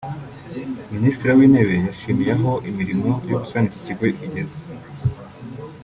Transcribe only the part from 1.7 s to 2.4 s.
yashimye